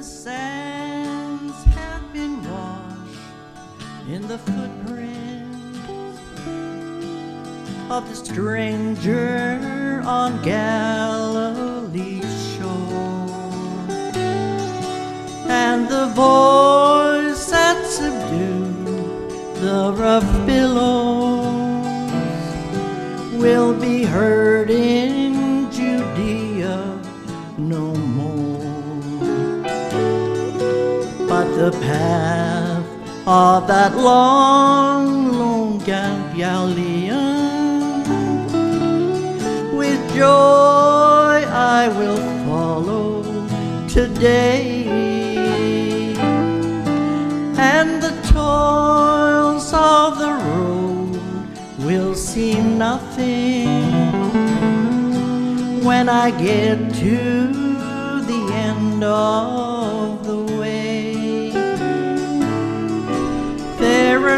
the 0.00 0.06
sands 0.06 1.62
have 1.64 2.10
been 2.14 2.42
washed 2.50 3.20
in 4.08 4.26
the 4.28 4.38
footprints 4.38 5.78
of 7.90 8.08
the 8.08 8.14
stranger 8.14 10.00
on 10.06 10.42
Galilee's 10.42 12.24
shore, 12.56 13.28
and 15.50 15.86
the 15.86 16.06
voice 16.16 17.50
that 17.50 17.84
subdued 17.84 19.28
the 19.56 19.92
rough 19.98 20.46
billows 20.46 21.84
will 23.34 23.74
be 23.74 24.04
heard 24.04 24.70
in 24.70 25.70
Judea 25.70 26.98
no 27.58 27.94
more. 27.94 28.09
But 31.40 31.56
the 31.56 31.72
path 31.80 32.84
of 33.26 33.66
that 33.66 33.96
long, 33.96 35.32
lone 35.32 35.78
Galilean, 35.78 37.16
with 39.74 40.00
joy 40.14 41.36
I 41.78 41.88
will 41.98 42.22
follow 42.44 43.22
today, 43.88 44.84
and 47.56 48.02
the 48.02 48.14
toils 48.34 49.72
of 49.72 50.18
the 50.18 50.32
road 50.44 51.22
will 51.86 52.14
seem 52.14 52.76
nothing 52.76 53.66
when 55.82 56.10
I 56.10 56.32
get 56.32 56.76
to 56.96 57.16
the 58.30 58.42
end 58.52 59.02
of 59.02 60.26
the 60.26 60.36
way. 60.58 60.79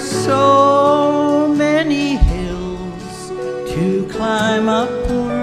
So 0.00 1.52
many 1.56 2.16
hills 2.16 3.30
to 3.72 4.06
climb 4.10 4.68
upward. 4.68 5.38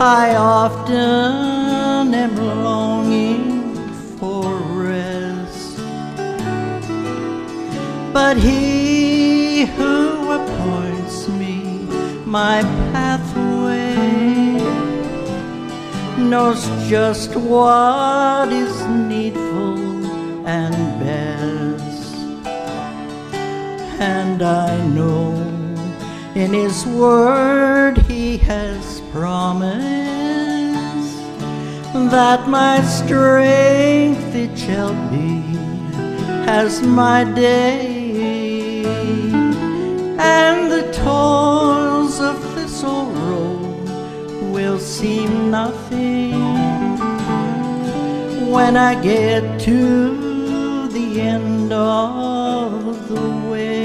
I 0.00 0.34
often 0.36 2.14
am 2.14 2.36
longing 2.64 3.76
for 4.18 4.54
rest, 4.86 5.78
but 8.12 8.36
He 8.36 9.66
who 9.66 10.30
appoints 10.32 11.28
me 11.28 11.86
my 12.24 12.62
pathway 12.92 13.94
knows 16.18 16.66
just 16.88 17.36
what 17.36 18.50
is 18.52 18.86
needful 18.86 19.92
and 20.46 20.74
best. 20.98 21.61
And 23.98 24.42
I 24.42 24.86
know 24.88 25.32
in 26.34 26.52
His 26.52 26.86
Word 26.86 27.98
He 27.98 28.38
has 28.38 29.00
promised 29.12 29.82
that 32.10 32.48
my 32.48 32.82
strength 32.82 34.34
it 34.34 34.58
shall 34.58 34.94
be 35.10 35.42
as 36.46 36.82
my 36.82 37.24
day, 37.24 38.84
and 40.18 40.70
the 40.70 40.90
toils 40.92 42.20
of 42.20 42.36
this 42.54 42.82
old 42.82 43.16
road 43.18 43.88
will 44.52 44.78
seem 44.78 45.50
nothing 45.50 46.32
when 48.50 48.76
I 48.76 49.00
get 49.00 49.60
to 49.60 50.88
the 50.88 51.20
end 51.20 51.72
of 51.72 53.08
the 53.08 53.48
way. 53.50 53.81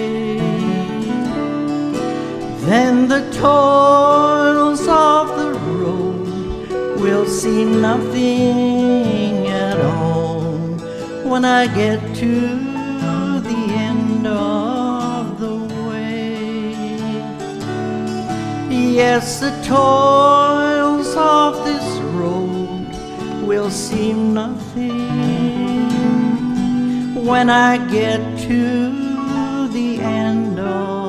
Then 2.67 3.07
the 3.07 3.21
toils 3.31 4.81
of 4.89 5.29
the 5.39 5.51
road 5.79 6.99
will 6.99 7.25
seem 7.25 7.79
nothing 7.79 9.47
at 9.47 9.79
all 9.79 10.51
when 11.23 11.45
I 11.45 11.67
get 11.73 12.01
to 12.15 12.33
the 13.49 13.63
end 13.87 14.27
of 14.27 15.39
the 15.39 15.59
way. 15.87 16.75
Yes, 18.69 19.39
the 19.39 19.51
toils 19.63 21.15
of 21.15 21.63
this 21.63 21.87
road 22.19 22.85
will 23.47 23.69
seem 23.69 24.33
nothing 24.33 25.07
when 27.25 27.49
I 27.49 27.77
get 27.89 28.19
to 28.49 29.69
the 29.69 30.01
end 30.01 30.59
of 30.59 31.06